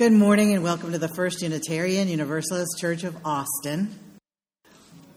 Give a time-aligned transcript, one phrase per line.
[0.00, 3.94] Good morning and welcome to the First Unitarian Universalist Church of Austin.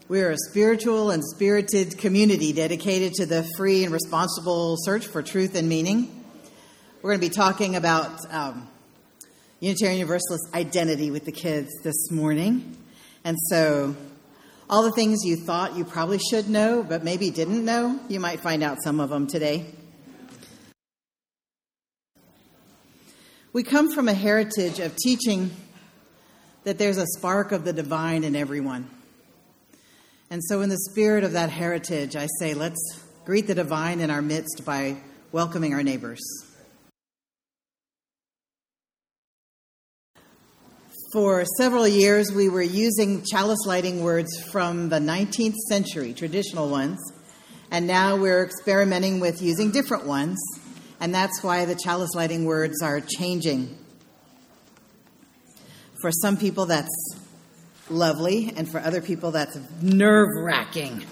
[0.08, 5.22] We are a spiritual and spirited community dedicated to the free and responsible search for
[5.22, 6.22] truth and meaning.
[7.00, 8.68] We're going to be talking about um,
[9.60, 12.76] Unitarian Universalist identity with the kids this morning.
[13.24, 13.96] And so,
[14.68, 18.40] all the things you thought you probably should know, but maybe didn't know, you might
[18.40, 19.64] find out some of them today.
[23.54, 25.52] We come from a heritage of teaching
[26.64, 28.90] that there's a spark of the divine in everyone.
[30.28, 34.10] And so, in the spirit of that heritage, I say, let's greet the divine in
[34.10, 34.96] our midst by
[35.30, 36.20] welcoming our neighbors.
[41.12, 46.98] For several years, we were using chalice lighting words from the 19th century, traditional ones,
[47.70, 50.40] and now we're experimenting with using different ones
[51.04, 53.76] and that's why the chalice lighting words are changing.
[56.00, 56.88] For some people, that's
[57.90, 61.04] lovely, and for other people, that's nerve wracking.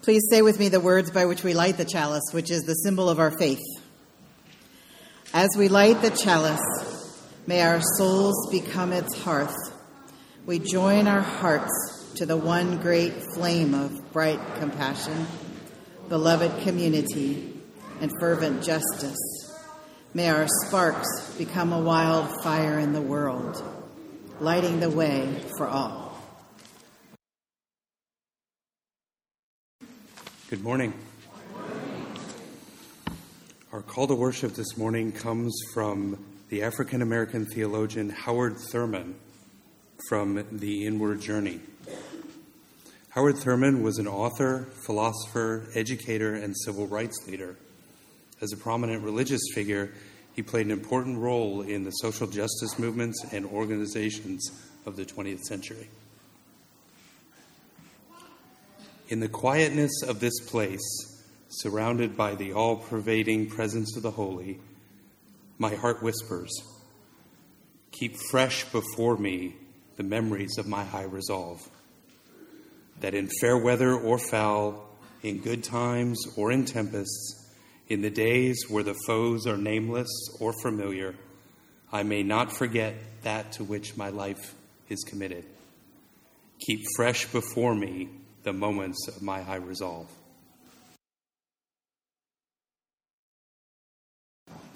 [0.00, 2.72] Please say with me the words by which we light the chalice, which is the
[2.72, 3.60] symbol of our faith.
[5.34, 6.64] As we light the chalice,
[7.46, 9.54] may our souls become its hearth.
[10.46, 15.26] We join our hearts to the one great flame of bright compassion,
[16.08, 17.52] beloved community,
[18.00, 19.18] and fervent justice.
[20.14, 23.62] May our sparks become a wildfire in the world,
[24.40, 26.18] lighting the way for all.
[30.48, 30.94] Good morning.
[33.72, 39.16] Our call to worship this morning comes from the African American theologian Howard Thurman
[40.08, 41.60] from The Inward Journey.
[43.16, 47.56] Howard Thurman was an author, philosopher, educator, and civil rights leader.
[48.42, 49.94] As a prominent religious figure,
[50.34, 54.50] he played an important role in the social justice movements and organizations
[54.84, 55.88] of the 20th century.
[59.08, 64.60] In the quietness of this place, surrounded by the all pervading presence of the holy,
[65.56, 66.52] my heart whispers,
[67.92, 69.56] Keep fresh before me
[69.96, 71.66] the memories of my high resolve
[73.00, 74.88] that in fair weather or foul,
[75.22, 77.42] in good times or in tempests,
[77.88, 80.08] in the days where the foes are nameless
[80.40, 81.14] or familiar,
[81.92, 84.54] I may not forget that to which my life
[84.88, 85.44] is committed.
[86.60, 88.08] Keep fresh before me
[88.42, 90.10] the moments of my high resolve.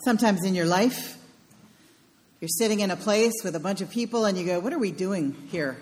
[0.04, 1.16] Sometimes in your life,
[2.40, 4.78] you're sitting in a place with a bunch of people and you go, What are
[4.78, 5.76] we doing here?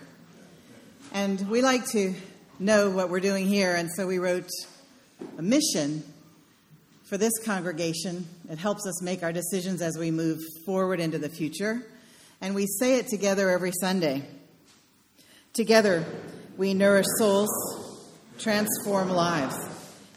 [1.13, 2.15] And we like to
[2.59, 4.49] know what we're doing here, and so we wrote
[5.39, 6.03] a mission
[7.05, 8.27] for this congregation.
[8.51, 11.83] It helps us make our decisions as we move forward into the future.
[12.43, 14.23] And we say it together every Sunday.
[15.55, 16.05] Together,
[16.59, 17.49] we nourish souls,
[18.39, 19.57] transform lives,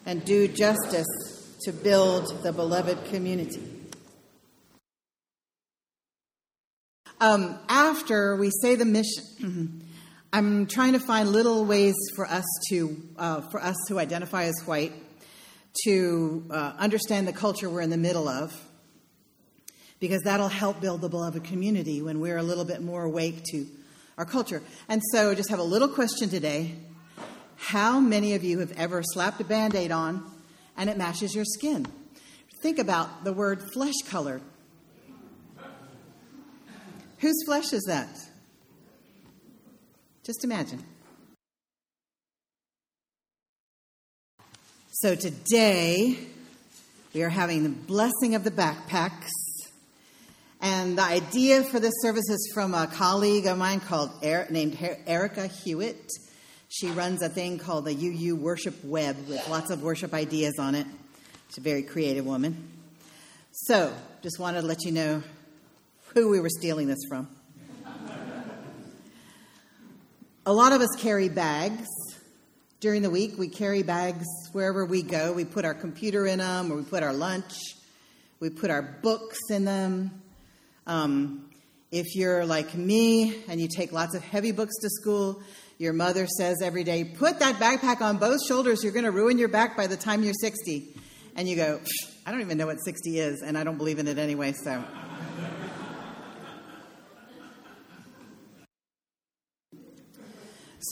[0.05, 3.63] and do justice to build the beloved community.
[7.21, 9.83] Um, after we say the mission,
[10.33, 14.61] I'm trying to find little ways for us to uh, for us who identify as
[14.63, 14.93] white
[15.83, 18.53] to uh, understand the culture we're in the middle of,
[19.99, 23.67] because that'll help build the beloved community when we're a little bit more awake to
[24.17, 24.63] our culture.
[24.87, 26.75] And so, just have a little question today:
[27.57, 30.23] How many of you have ever slapped a Band-Aid on
[30.77, 31.85] and it matches your skin?
[32.61, 34.41] Think about the word flesh colored.
[37.17, 38.30] Whose flesh is that?
[40.23, 40.83] Just imagine.
[44.91, 46.15] So today,
[47.15, 49.29] we are having the blessing of the backpacks.
[50.61, 54.77] And the idea for this service is from a colleague of mine called er-, named
[55.07, 56.07] Erika Hewitt.
[56.69, 60.75] She runs a thing called the UU Worship Web with lots of worship ideas on
[60.75, 60.85] it.
[61.47, 62.69] She's a very creative woman.
[63.51, 63.91] So,
[64.21, 65.23] just wanted to let you know
[66.13, 67.27] who we were stealing this from.
[70.43, 71.87] A lot of us carry bags.
[72.79, 75.33] During the week, we carry bags wherever we go.
[75.33, 77.53] We put our computer in them, or we put our lunch,
[78.39, 80.23] we put our books in them.
[80.87, 81.47] Um,
[81.91, 85.43] if you're like me and you take lots of heavy books to school,
[85.77, 88.83] your mother says every day, put that backpack on both shoulders.
[88.83, 90.87] You're going to ruin your back by the time you're 60.
[91.35, 91.79] And you go,
[92.25, 94.83] I don't even know what 60 is, and I don't believe in it anyway, so.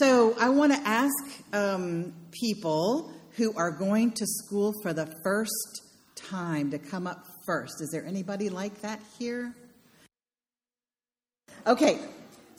[0.00, 1.12] So I want to ask
[1.52, 5.82] um, people who are going to school for the first
[6.16, 7.82] time to come up first.
[7.82, 9.54] Is there anybody like that here?
[11.66, 11.98] Okay,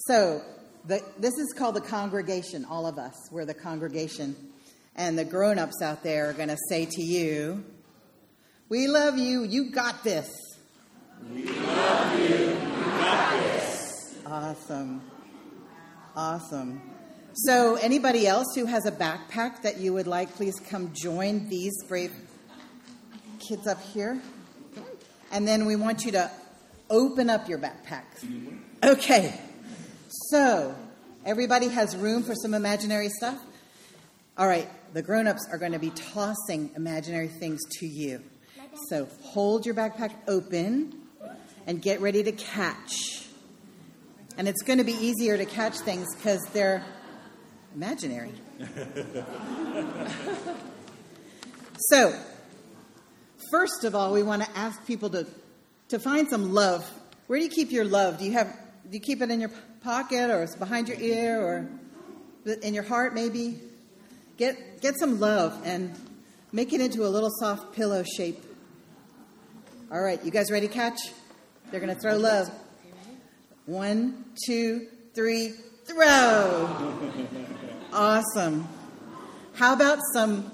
[0.05, 0.43] so
[0.85, 3.15] the, this is called the congregation, all of us.
[3.31, 4.35] We're the congregation.
[4.95, 7.63] And the grown ups out there are going to say to you,
[8.69, 10.29] We love you, you got this.
[11.27, 14.15] We love you, you got this.
[14.27, 15.01] Awesome.
[16.15, 16.90] Awesome.
[17.33, 21.71] So, anybody else who has a backpack that you would like, please come join these
[21.87, 22.11] brave
[23.39, 24.21] kids up here.
[25.31, 26.29] And then we want you to
[26.89, 28.27] open up your backpacks.
[28.83, 29.39] Okay.
[30.09, 30.75] So,
[31.25, 33.39] everybody has room for some imaginary stuff?
[34.37, 38.21] All right, the grown ups are going to be tossing imaginary things to you.
[38.89, 41.01] So, hold your backpack open
[41.65, 43.25] and get ready to catch.
[44.37, 46.83] And it's going to be easier to catch things because they're
[47.75, 48.33] imaginary.
[51.77, 52.13] so,
[53.51, 55.27] first of all, we want to ask people to,
[55.89, 56.89] to find some love.
[57.27, 58.17] Where do you keep your love?
[58.17, 58.47] Do you have
[58.89, 59.51] do you keep it in your
[59.83, 61.69] pocket or it's behind your ear or
[62.61, 63.59] in your heart maybe?
[64.37, 65.95] Get get some love and
[66.51, 68.43] make it into a little soft pillow shape.
[69.91, 70.99] All right, you guys ready to catch?
[71.69, 72.49] They're going to throw love.
[73.65, 75.53] One, two, three,
[75.85, 76.69] throw.
[77.93, 78.69] Awesome.
[79.53, 80.51] How about some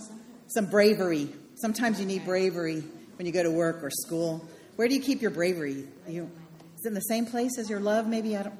[0.48, 1.30] some bravery?
[1.56, 2.84] Sometimes you need bravery
[3.18, 4.44] when you go to work or school.
[4.76, 5.88] Where do you keep your bravery?
[6.08, 6.32] You,
[6.76, 8.08] is it in the same place as your love?
[8.08, 8.58] Maybe I don't.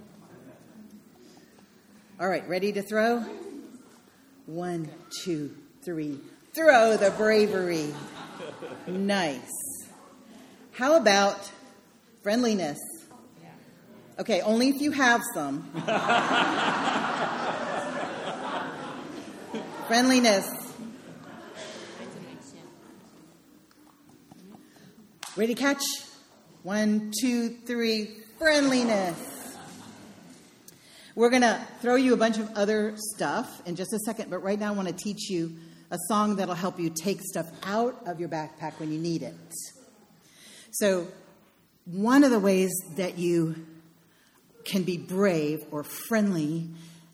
[2.20, 3.24] All right, ready to throw?
[4.46, 4.90] One,
[5.24, 6.20] two, three.
[6.54, 7.94] Throw the bravery.
[8.88, 9.52] Nice.
[10.72, 11.52] How about
[12.22, 12.80] friendliness?
[14.20, 15.70] Okay, only if you have some.
[19.88, 20.46] friendliness.
[25.38, 25.82] Ready catch?
[26.64, 28.10] One, two, three.
[28.38, 29.56] Friendliness.
[31.16, 34.40] We're going to throw you a bunch of other stuff in just a second, but
[34.40, 35.56] right now I want to teach you
[35.90, 39.36] a song that'll help you take stuff out of your backpack when you need it.
[40.72, 41.08] So,
[41.86, 43.66] one of the ways that you
[44.66, 46.68] can be brave or friendly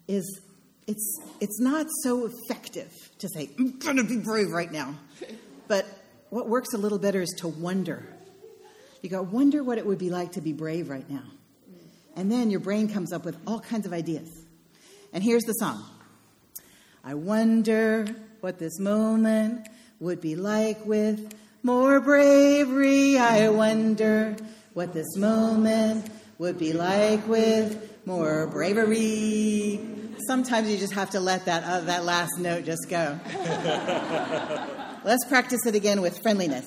[0.07, 0.41] is
[0.87, 4.95] it's it's not so effective to say I'm going to be brave right now.
[5.67, 5.85] But
[6.29, 8.05] what works a little better is to wonder.
[9.01, 11.23] You go, wonder what it would be like to be brave right now.
[12.15, 14.29] And then your brain comes up with all kinds of ideas.
[15.11, 15.83] And here's the song
[17.03, 18.07] I wonder
[18.41, 19.67] what this moment
[19.99, 21.33] would be like with
[21.63, 23.17] more bravery.
[23.17, 24.35] I wonder
[24.73, 30.02] what this moment would be like with more bravery.
[30.27, 33.19] Sometimes you just have to let that, uh, that last note just go.
[35.03, 36.65] Let's practice it again with friendliness.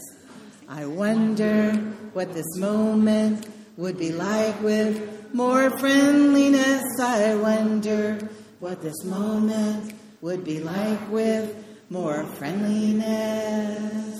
[0.68, 1.72] I wonder
[2.12, 6.84] what this moment would be like with more friendliness.
[7.00, 8.18] I wonder
[8.60, 11.54] what this moment would be like with
[11.88, 14.16] more friendliness.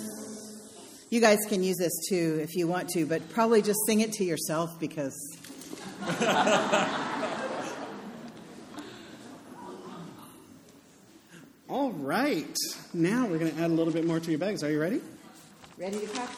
[1.10, 4.12] You guys can use this too if you want to, but probably just sing it
[4.14, 5.14] to yourself because.
[11.68, 12.56] All right.
[12.94, 14.62] Now we're going to add a little bit more to your bags.
[14.62, 15.00] Are you ready?
[15.78, 16.30] Ready to catch?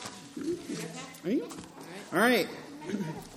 [1.25, 1.49] Are you?
[2.13, 2.49] All right.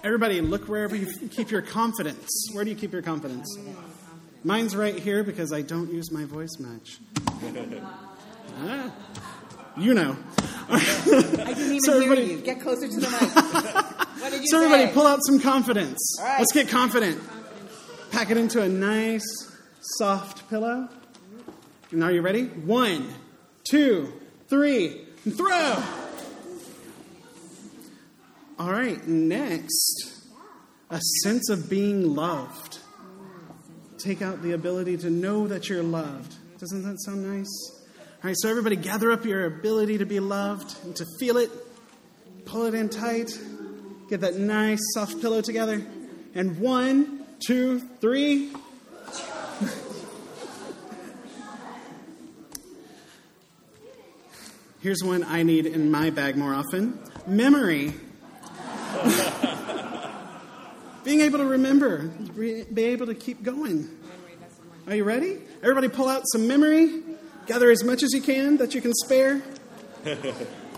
[0.03, 2.49] Everybody, look wherever you keep your confidence.
[2.53, 3.45] Where do you keep your confidence?
[4.43, 6.99] Mine's right here because I don't use my voice much.
[8.57, 8.91] ah,
[9.77, 10.15] you know.
[10.69, 12.37] I didn't even So hear everybody- you.
[12.39, 13.35] Get closer to the mic.
[14.21, 14.93] what did you So, everybody, say?
[14.93, 16.17] pull out some confidence.
[16.21, 16.39] Right.
[16.39, 17.21] Let's get confident.
[18.11, 19.23] Pack it into a nice,
[19.97, 20.87] soft pillow.
[21.91, 22.45] And are you ready?
[22.45, 23.07] One,
[23.69, 24.13] two,
[24.47, 25.83] three, and throw.
[28.57, 30.27] All right, next,
[30.89, 32.79] a sense of being loved.
[33.97, 36.35] Take out the ability to know that you're loved.
[36.59, 37.81] Doesn't that sound nice?
[38.23, 41.49] All right, so everybody gather up your ability to be loved and to feel it.
[42.45, 43.37] Pull it in tight.
[44.09, 45.81] Get that nice soft pillow together.
[46.35, 48.51] And one, two, three.
[54.81, 57.93] Here's one I need in my bag more often memory.
[61.03, 63.89] Being able to remember, be able to keep going.
[64.87, 65.37] Are you ready?
[65.61, 67.03] Everybody pull out some memory.
[67.45, 69.41] Gather as much as you can that you can spare.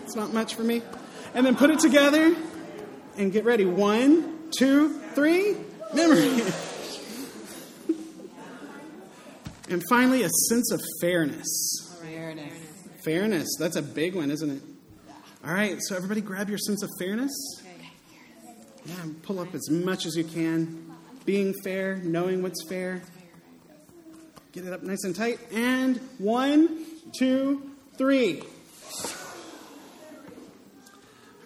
[0.04, 0.82] It's not much for me.
[1.32, 2.36] And then put it together
[3.16, 3.64] and get ready.
[3.64, 5.56] One, two, three.
[5.94, 6.28] Memory.
[9.70, 11.96] and finally, a sense of fairness.
[12.02, 12.63] Fairness.
[13.04, 13.48] Fairness.
[13.58, 14.62] That's a big one, isn't it?
[15.46, 17.32] All right, so everybody grab your sense of fairness.
[18.86, 20.90] Yeah, pull up as much as you can.
[21.26, 23.02] Being fair, knowing what's fair.
[24.52, 25.38] Get it up nice and tight.
[25.52, 26.84] And one,
[27.18, 28.40] two, three.
[28.40, 28.46] All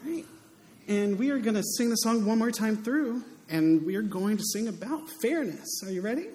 [0.04, 0.24] right.
[0.86, 4.02] And we are going to sing the song one more time through, and we are
[4.02, 5.82] going to sing about fairness.
[5.84, 6.26] Are you ready?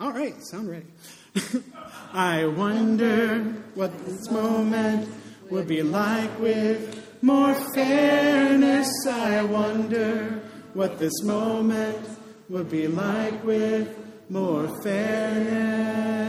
[0.00, 0.86] All right, sound ready.
[2.12, 3.40] I wonder
[3.74, 5.08] what this moment
[5.50, 8.88] would be like with more fairness.
[9.06, 10.42] I wonder
[10.74, 12.08] what this moment
[12.48, 13.96] would be like with
[14.28, 16.20] more fairness.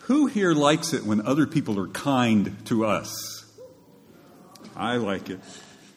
[0.00, 3.44] Who here likes it when other people are kind to us?
[4.76, 5.40] I like it.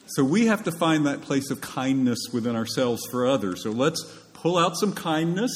[0.09, 3.61] So we have to find that place of kindness within ourselves for others.
[3.61, 5.51] So let's pull out some kindness.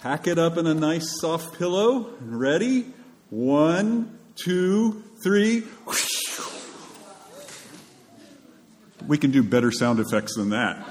[0.00, 2.10] Pack it up in a nice soft pillow.
[2.20, 2.86] Ready?
[3.28, 5.64] One, two, three.
[9.06, 10.88] We can do better sound effects than that.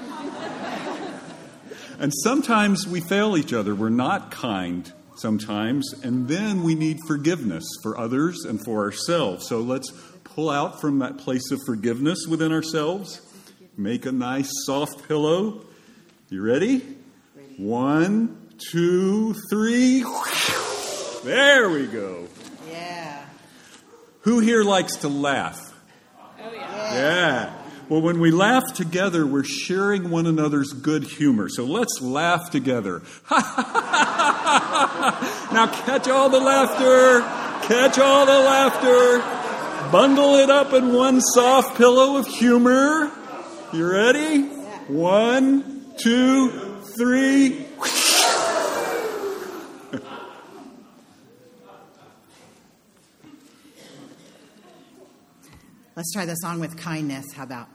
[1.98, 3.74] And sometimes we fail each other.
[3.74, 9.48] We're not kind sometimes, and then we need forgiveness for others and for ourselves.
[9.48, 9.90] So let's
[10.36, 13.22] pull out from that place of forgiveness within ourselves.
[13.74, 15.62] Make a nice soft pillow.
[16.28, 16.82] You ready?
[17.56, 20.04] One, two, three.
[21.24, 22.28] There we go.
[22.70, 23.24] Yeah.
[24.20, 25.74] Who here likes to laugh?
[26.18, 26.94] Oh, yeah.
[26.94, 27.54] Yeah.
[27.88, 31.48] Well, when we laugh together, we're sharing one another's good humor.
[31.48, 33.00] So let's laugh together.
[33.30, 33.46] now
[35.86, 37.22] catch all the laughter.
[37.66, 39.35] Catch all the laughter.
[39.92, 43.10] Bundle it up in one soft pillow of humor.
[43.72, 44.42] You ready?
[44.88, 46.50] One, two,
[46.98, 47.66] three.
[55.94, 57.32] Let's try the song with kindness.
[57.32, 57.68] How about?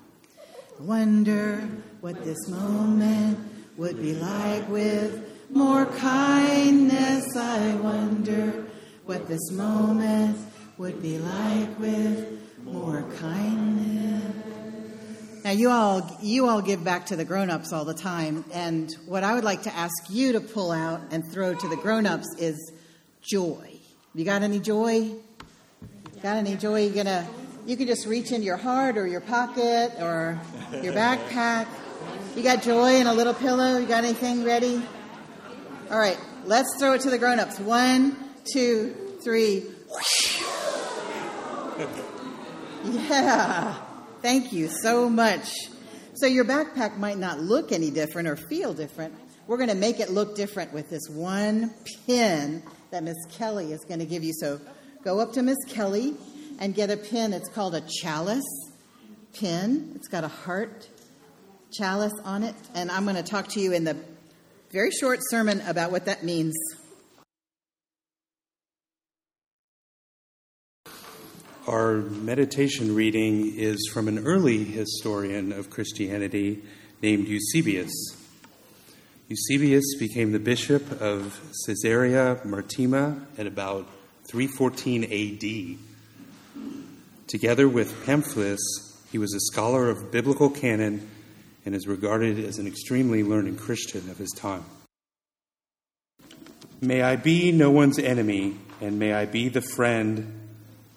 [0.80, 1.68] I Wonder
[2.02, 3.40] what this moment
[3.78, 7.26] would be like with more kindness.
[7.38, 8.66] I wonder
[9.06, 10.38] what this moment
[10.78, 14.36] would be like with more kindness.
[15.44, 19.24] Now you all you all give back to the grown-ups all the time and what
[19.24, 22.72] I would like to ask you to pull out and throw to the grown-ups is
[23.22, 23.80] joy.
[24.14, 25.12] You got any joy?
[26.22, 26.86] Got any joy?
[26.86, 27.28] You gonna
[27.66, 30.40] you can just reach in your heart or your pocket or
[30.82, 31.68] your backpack.
[32.36, 33.78] You got joy in a little pillow?
[33.78, 34.82] You got anything ready?
[35.90, 37.60] All right, let's throw it to the grown-ups.
[37.60, 38.16] One,
[38.54, 39.64] two, three.
[42.84, 43.76] Yeah.
[44.22, 45.52] Thank you so much.
[46.16, 49.16] So your backpack might not look any different or feel different.
[49.48, 51.74] We're going to make it look different with this one
[52.06, 54.34] pin that Miss Kelly is going to give you.
[54.34, 54.60] So
[55.04, 56.16] go up to Miss Kelly
[56.60, 57.34] and get a pin.
[57.34, 58.70] It's called a chalice
[59.34, 59.94] pin.
[59.96, 60.88] It's got a heart
[61.72, 62.56] chalice on it.
[62.76, 63.98] And I'm going to talk to you in the
[64.72, 66.54] very short sermon about what that means.
[71.68, 76.64] Our meditation reading is from an early historian of Christianity
[77.04, 77.94] named Eusebius.
[79.28, 83.88] Eusebius became the bishop of Caesarea Maritima at about
[84.32, 86.64] 314 AD.
[87.28, 88.60] Together with Pamphilus,
[89.12, 91.08] he was a scholar of biblical canon
[91.64, 94.66] and is regarded as an extremely learned Christian of his time.
[96.82, 100.41] May I be no one's enemy, and may I be the friend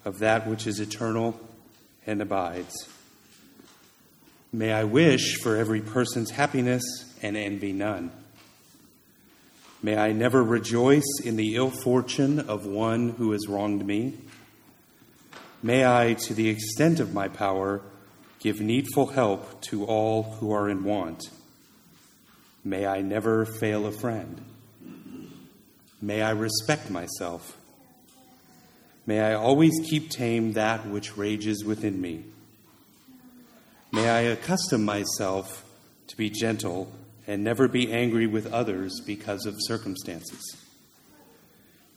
[0.05, 1.37] of that which is eternal
[2.05, 2.87] and abides.
[4.53, 6.83] May I wish for every person's happiness
[7.21, 8.11] and envy none.
[9.83, 14.13] May I never rejoice in the ill fortune of one who has wronged me.
[15.61, 17.81] May I, to the extent of my power,
[18.39, 21.23] give needful help to all who are in want.
[22.63, 24.41] May I never fail a friend.
[26.01, 27.57] May I respect myself.
[29.05, 32.23] May I always keep tame that which rages within me.
[33.91, 35.63] May I accustom myself
[36.07, 36.91] to be gentle
[37.27, 40.57] and never be angry with others because of circumstances.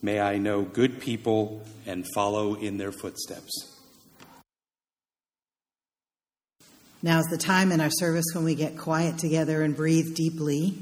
[0.01, 3.75] May I know good people and follow in their footsteps.
[7.01, 10.77] Now is the time in our service when we get quiet together and breathe deeply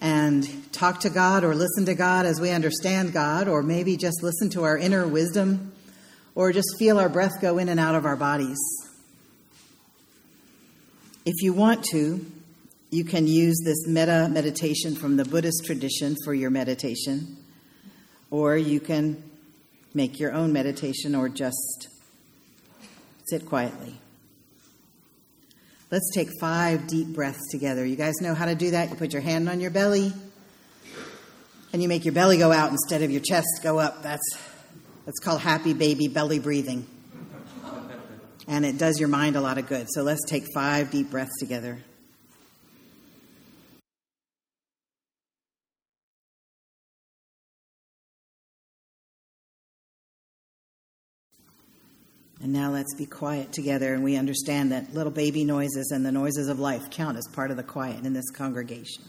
[0.00, 4.22] and talk to God or listen to God as we understand God, or maybe just
[4.22, 5.72] listen to our inner wisdom,
[6.34, 8.58] or just feel our breath go in and out of our bodies.
[11.24, 12.24] If you want to,
[12.90, 17.38] you can use this metta meditation from the Buddhist tradition for your meditation.
[18.34, 19.22] or you can
[19.94, 21.88] make your own meditation or just
[23.26, 23.94] sit quietly.
[25.94, 27.86] Let's take five deep breaths together.
[27.86, 28.90] You guys know how to do that?
[28.90, 30.12] You put your hand on your belly
[31.72, 34.02] and you make your belly go out instead of your chest go up.
[34.02, 34.36] That's,
[35.06, 36.84] that's called happy baby belly breathing.
[38.48, 39.86] And it does your mind a lot of good.
[39.88, 41.78] So let's take five deep breaths together.
[52.44, 56.12] And now let's be quiet together and we understand that little baby noises and the
[56.12, 59.02] noises of life count as part of the quiet in this congregation.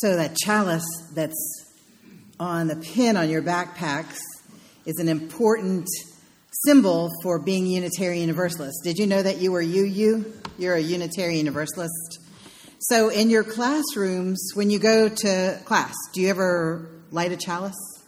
[0.00, 1.64] So that chalice that's
[2.38, 4.18] on the pin on your backpacks
[4.84, 5.88] is an important
[6.66, 8.80] symbol for being Unitarian Universalist.
[8.84, 10.30] Did you know that you were UU?
[10.58, 12.18] You're a Unitarian Universalist.
[12.78, 18.04] So, in your classrooms, when you go to class, do you ever light a chalice?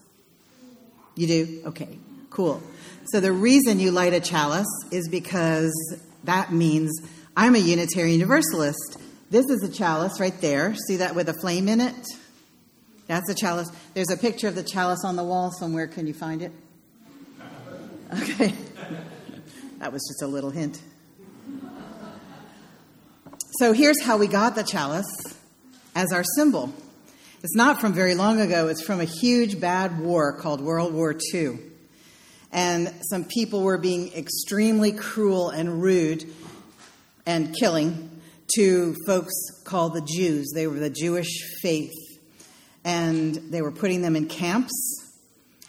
[1.14, 1.62] You do?
[1.68, 1.98] Okay,
[2.28, 2.62] cool.
[3.06, 5.72] So, the reason you light a chalice is because
[6.24, 7.00] that means
[7.34, 8.98] I'm a Unitarian Universalist.
[9.30, 10.74] This is a chalice right there.
[10.86, 11.94] See that with a flame in it?
[13.08, 13.70] That's a chalice.
[13.92, 15.86] There's a picture of the chalice on the wall somewhere.
[15.86, 16.52] Can you find it?
[18.14, 18.54] Okay.
[19.78, 20.80] that was just a little hint.
[23.58, 25.12] So here's how we got the chalice
[25.94, 26.72] as our symbol.
[27.42, 31.14] It's not from very long ago, it's from a huge bad war called World War
[31.34, 31.58] II.
[32.50, 36.24] And some people were being extremely cruel and rude
[37.26, 38.17] and killing
[38.54, 39.34] to folks
[39.64, 40.52] called the Jews.
[40.54, 41.92] They were the Jewish faith.
[42.84, 44.72] And they were putting them in camps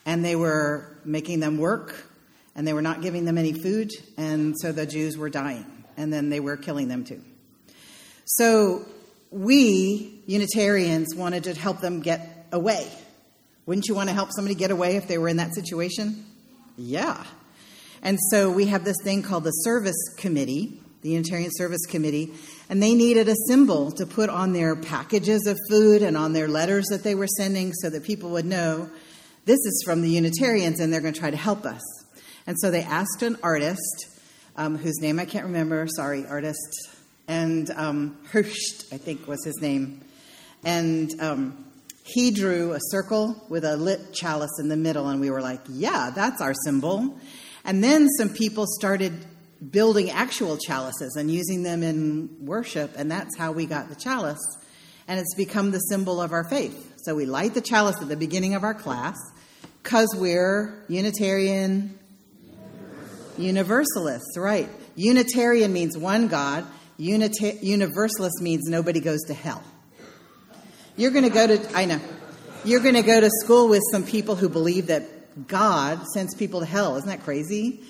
[0.06, 1.96] and they were making them work
[2.56, 3.92] and they were not giving them any food.
[4.18, 5.66] And so the Jews were dying
[5.98, 7.22] and then they were killing them too.
[8.26, 8.86] So
[9.32, 12.90] we, Unitarians, wanted to help them get away.
[13.66, 16.26] Wouldn't you want to help somebody get away if they were in that situation?
[16.78, 17.24] Yeah.
[18.02, 22.34] And so we have this thing called the Service Committee, the Unitarian Service Committee,
[22.70, 26.48] and they needed a symbol to put on their packages of food and on their
[26.48, 28.90] letters that they were sending so that people would know
[29.46, 31.82] this is from the Unitarians and they're going to try to help us.
[32.46, 34.08] And so they asked an artist,
[34.56, 36.90] um, whose name I can't remember, sorry, artist,
[37.28, 40.02] and um, Hirst, I think was his name.
[40.64, 41.66] And um,
[42.04, 45.62] he drew a circle with a lit chalice in the middle, and we were like,
[45.70, 47.18] yeah, that's our symbol.
[47.64, 49.14] And then some people started
[49.68, 54.40] building actual chalices and using them in worship, and that's how we got the chalice.
[55.08, 56.94] And it's become the symbol of our faith.
[56.98, 59.18] So we light the chalice at the beginning of our class
[59.82, 61.98] because we're Unitarian
[63.38, 64.70] Universalists, right?
[64.96, 66.66] Unitarian means one God,
[67.00, 69.64] Unita- Universalist means nobody goes to hell.
[70.98, 72.02] You're going to go to, I know,
[72.66, 76.60] you're going to go to school with some people who believe that God sends people
[76.60, 76.98] to hell.
[76.98, 77.82] Isn't that crazy?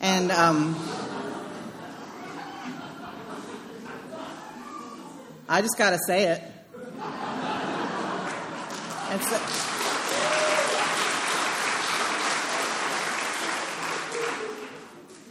[0.00, 0.76] And um,
[5.48, 6.42] I just got to say it.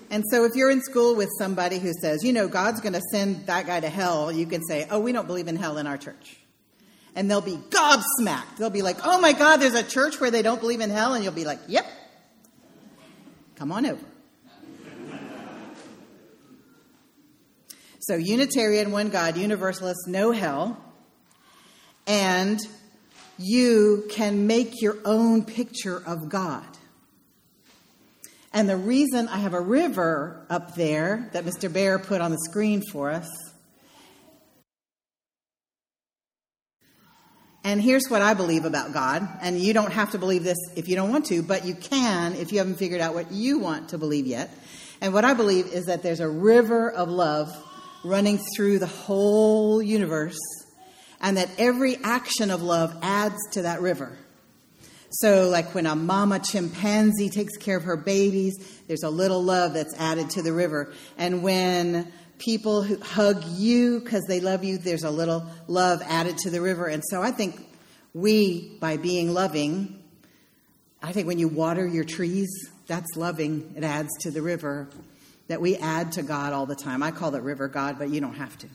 [0.10, 3.02] And so, if you're in school with somebody who says, you know, God's going to
[3.12, 5.88] send that guy to hell, you can say, oh, we don't believe in hell in
[5.88, 6.38] our church.
[7.16, 8.58] And they'll be gobsmacked.
[8.60, 11.16] They'll be like, oh my God, there's a church where they don't believe in hell.
[11.16, 11.88] And you'll be like, yep,
[13.56, 14.06] come on over.
[18.06, 20.78] So, Unitarian, one God, Universalist, no hell.
[22.06, 22.60] And
[23.38, 26.66] you can make your own picture of God.
[28.52, 31.72] And the reason I have a river up there that Mr.
[31.72, 33.30] Bear put on the screen for us.
[37.64, 39.26] And here's what I believe about God.
[39.42, 42.34] And you don't have to believe this if you don't want to, but you can
[42.34, 44.54] if you haven't figured out what you want to believe yet.
[45.00, 47.58] And what I believe is that there's a river of love
[48.04, 50.40] running through the whole universe,
[51.22, 54.18] and that every action of love adds to that river.
[55.10, 58.56] So, like when a mama chimpanzee takes care of her babies,
[58.88, 60.92] there's a little love that's added to the river.
[61.18, 66.38] And when people who hug you because they love you, there's a little love added
[66.40, 66.88] to the river.
[66.88, 67.64] And so I think
[68.14, 70.04] we, by being loving,
[71.02, 72.50] I think when you water your trees,
[72.88, 73.74] that's loving.
[73.78, 74.90] It adds to the river
[75.48, 77.04] that we add to God all the time.
[77.04, 78.68] I call it river God, but you don't have to.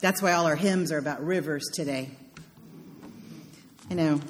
[0.00, 2.10] That's why all our hymns are about rivers today.
[3.88, 4.20] You know,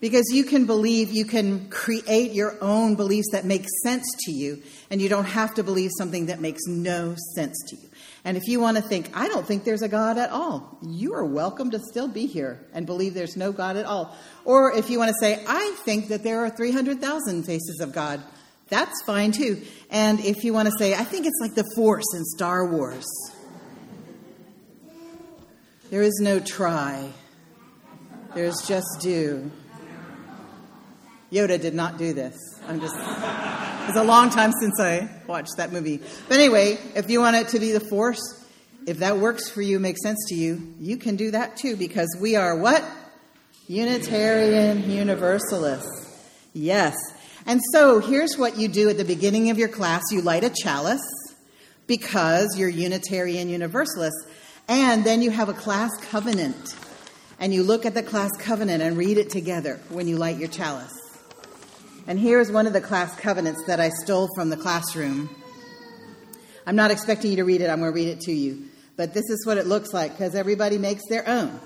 [0.00, 4.62] because you can believe, you can create your own beliefs that make sense to you,
[4.90, 7.88] and you don't have to believe something that makes no sense to you.
[8.24, 11.14] And if you want to think, I don't think there's a God at all, you
[11.14, 14.16] are welcome to still be here and believe there's no God at all.
[14.46, 18.22] Or if you want to say, I think that there are 300,000 faces of God,
[18.74, 19.62] that's fine too.
[19.90, 23.06] And if you want to say, I think it's like the Force in Star Wars,
[25.90, 27.12] there is no try,
[28.34, 29.50] there's just do.
[31.30, 32.36] Yoda did not do this.
[32.68, 32.96] I'm just,
[33.88, 36.00] it's a long time since I watched that movie.
[36.28, 38.44] But anyway, if you want it to be the Force,
[38.86, 42.16] if that works for you, makes sense to you, you can do that too because
[42.20, 42.84] we are what?
[43.68, 46.32] Unitarian Universalists.
[46.52, 46.94] Yes.
[47.46, 50.50] And so here's what you do at the beginning of your class you light a
[50.50, 51.02] chalice
[51.86, 54.16] because you're Unitarian Universalist,
[54.68, 56.74] and then you have a class covenant.
[57.38, 60.48] and you look at the class covenant and read it together when you light your
[60.48, 60.94] chalice.
[62.06, 65.28] And here's one of the class covenants that I stole from the classroom.
[66.66, 68.64] I'm not expecting you to read it, I'm going to read it to you.
[68.96, 71.58] But this is what it looks like because everybody makes their own.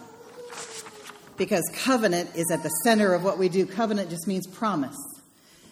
[1.37, 3.67] Because covenant is at the center of what we do.
[3.67, 4.97] Covenant just means promise.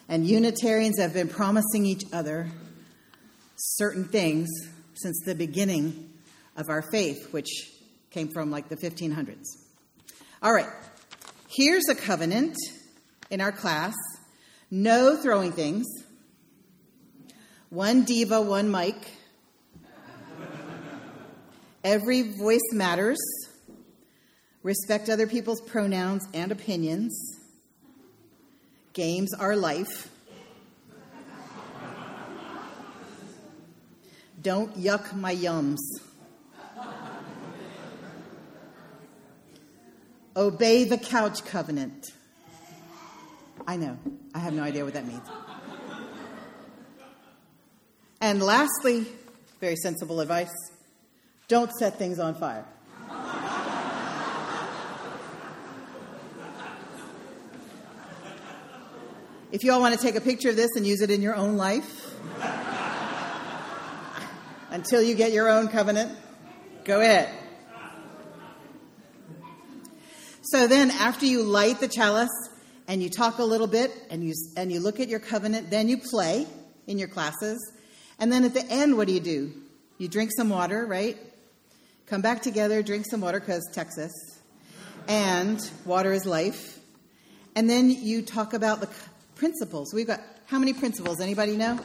[0.09, 2.49] And Unitarians have been promising each other
[3.57, 4.49] certain things
[4.95, 6.13] since the beginning
[6.57, 7.73] of our faith, which
[8.11, 9.45] came from like the 1500s.
[10.43, 10.69] All right,
[11.49, 12.57] here's a covenant
[13.31, 13.95] in our class
[14.71, 15.87] no throwing things,
[17.71, 18.97] one diva, one mic.
[21.85, 23.19] Every voice matters.
[24.65, 27.17] Respect other people's pronouns and opinions.
[28.97, 30.09] Games are life.
[34.41, 35.77] Don't yuck my yums.
[40.35, 42.07] Obey the couch covenant.
[43.67, 43.99] I know.
[44.35, 45.29] I have no idea what that means.
[48.23, 49.05] And lastly,
[49.61, 50.55] very sensible advice
[51.49, 52.65] don't set things on fire.
[59.57, 61.35] If you all want to take a picture of this and use it in your
[61.35, 62.15] own life,
[64.71, 66.15] until you get your own covenant,
[66.85, 67.31] go ahead.
[70.43, 72.29] So then, after you light the chalice
[72.87, 75.89] and you talk a little bit and you, and you look at your covenant, then
[75.89, 76.47] you play
[76.87, 77.59] in your classes.
[78.19, 79.55] And then at the end, what do you do?
[79.97, 81.17] You drink some water, right?
[82.05, 84.13] Come back together, drink some water, because Texas.
[85.09, 86.79] And water is life.
[87.55, 88.89] And then you talk about the
[89.37, 89.95] principles.
[89.95, 91.21] We've got how many principles?
[91.21, 91.79] Anybody know?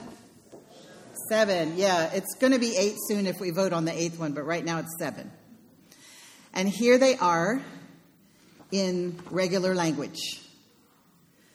[1.30, 1.78] Seven.
[1.78, 4.44] Yeah, it's going to be eight soon if we vote on the eighth one, but
[4.44, 5.30] right now it's seven.
[6.54, 7.62] And here they are
[8.72, 10.42] in regular language.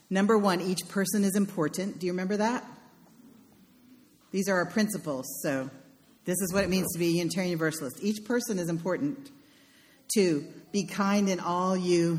[0.08, 1.98] Number one, each person is important.
[1.98, 2.64] Do you remember that?
[4.30, 5.26] These are our principles.
[5.42, 5.70] So,
[6.24, 7.98] this is what it means to be a Unitarian Universalist.
[8.02, 9.30] Each person is important.
[10.12, 12.18] Two, be kind in all you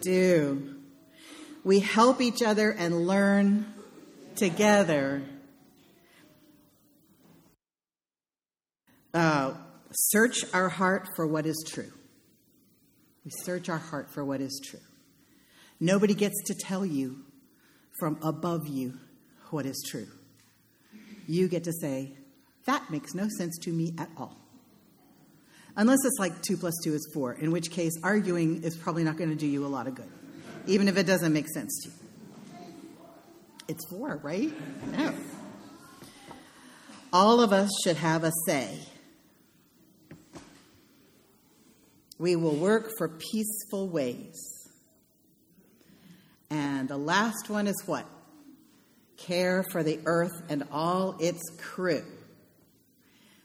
[0.00, 0.75] do.
[1.66, 3.66] We help each other and learn
[4.36, 5.20] together.
[9.12, 9.54] Uh,
[9.90, 11.90] search our heart for what is true.
[13.24, 14.78] We search our heart for what is true.
[15.80, 17.24] Nobody gets to tell you
[17.98, 19.00] from above you
[19.50, 20.06] what is true.
[21.26, 22.12] You get to say,
[22.66, 24.36] that makes no sense to me at all.
[25.76, 29.16] Unless it's like 2 plus 2 is 4, in which case arguing is probably not
[29.16, 30.12] going to do you a lot of good
[30.66, 31.94] even if it doesn't make sense to you.
[33.68, 34.52] It's four, right?
[34.92, 35.12] No.
[37.12, 38.78] All of us should have a say.
[42.18, 44.40] We will work for peaceful ways.
[46.48, 48.06] And the last one is what?
[49.16, 52.04] Care for the earth and all its crew.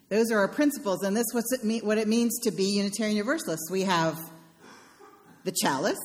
[0.10, 3.72] Those are our principles, and this is what it means to be Unitarian Universalists.
[3.72, 4.20] We have
[5.46, 5.98] the chalice,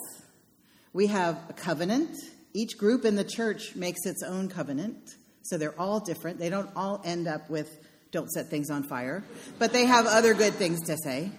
[0.97, 2.17] we have a covenant.
[2.55, 4.97] Each group in the church makes its own covenant.
[5.43, 6.39] So they're all different.
[6.39, 7.69] They don't all end up with
[8.13, 9.23] don't set things on fire,
[9.59, 11.31] but they have other good things to say.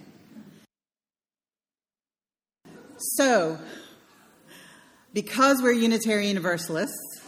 [3.15, 3.57] So,
[5.11, 7.21] because we're Unitarian Universalists,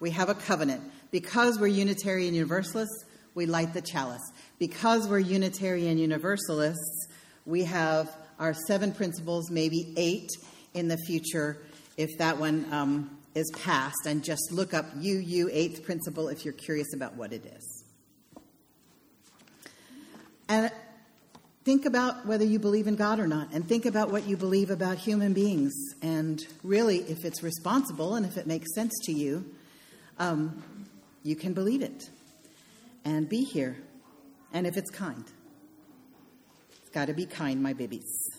[0.00, 0.82] we have a covenant.
[1.12, 3.04] Because we're Unitarian Universalists,
[3.36, 4.32] we light the chalice.
[4.58, 7.06] Because we're Unitarian Universalists,
[7.46, 10.28] we have our seven principles, maybe eight,
[10.74, 11.58] in the future
[11.96, 16.54] if that one um, is passed, and just look up UU eighth principle if you're
[16.54, 17.84] curious about what it is.
[20.48, 20.70] And
[21.64, 24.70] think about whether you believe in God or not, and think about what you believe
[24.70, 29.44] about human beings, and really, if it's responsible and if it makes sense to you,
[30.18, 30.62] um,
[31.22, 32.10] you can believe it
[33.04, 33.76] and be here.
[34.52, 35.24] And if it's kind,
[36.80, 38.31] it's got to be kind, my babies.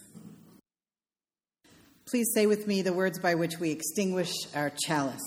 [2.13, 5.19] Please say with me the words by which we extinguish our chalice.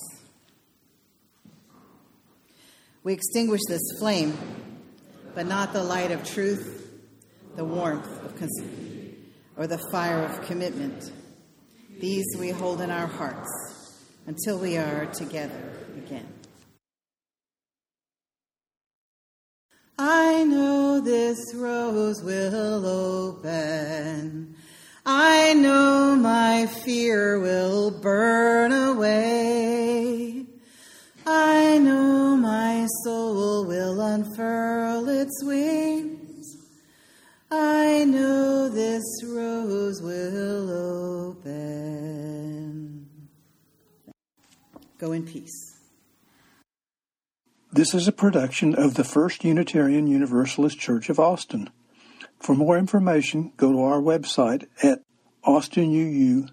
[3.03, 4.39] We extinguish this flame,
[5.35, 6.89] but not the light of truth,
[7.57, 8.63] the warmth of cons-
[9.57, 11.11] or the fire of commitment.
[11.99, 16.29] These we hold in our hearts until we are together again.
[19.99, 24.56] I know this rose will open
[25.09, 30.45] I know my fear will burn away.
[31.25, 36.57] I know my soul will unfurl its wings.
[37.53, 43.07] I know this rose will open.
[44.99, 45.77] Go in peace.
[47.73, 51.71] This is a production of the First Unitarian Universalist Church of Austin.
[52.41, 55.01] For more information, go to our website at
[55.45, 56.53] austinuu.org.